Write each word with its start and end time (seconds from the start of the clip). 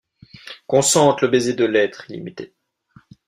Qu’on 0.65 0.81
sente 0.81 1.21
le 1.21 1.27
baiser 1.27 1.53
de 1.53 1.63
l’être 1.63 2.09
illimité! 2.09 2.55